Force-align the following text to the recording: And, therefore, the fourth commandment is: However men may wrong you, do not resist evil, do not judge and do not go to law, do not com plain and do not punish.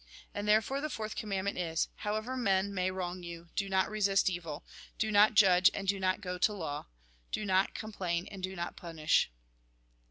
And, 0.33 0.47
therefore, 0.47 0.81
the 0.81 0.89
fourth 0.89 1.15
commandment 1.15 1.59
is: 1.59 1.87
However 1.97 2.35
men 2.35 2.73
may 2.73 2.89
wrong 2.89 3.21
you, 3.21 3.49
do 3.55 3.69
not 3.69 3.87
resist 3.87 4.31
evil, 4.31 4.65
do 4.97 5.11
not 5.11 5.35
judge 5.35 5.69
and 5.75 5.87
do 5.87 5.99
not 5.99 6.21
go 6.21 6.39
to 6.39 6.53
law, 6.53 6.87
do 7.31 7.45
not 7.45 7.75
com 7.75 7.91
plain 7.91 8.27
and 8.31 8.41
do 8.41 8.55
not 8.55 8.75
punish. 8.75 9.29